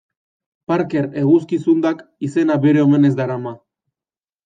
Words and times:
Parker 0.71 1.09
eguzki 1.25 1.61
zundak 1.67 2.03
izena 2.31 2.61
bere 2.67 2.85
omenez 2.89 3.15
darama. 3.25 3.59